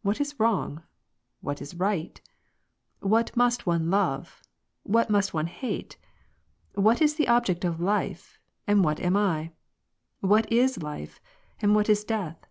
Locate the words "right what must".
1.74-3.66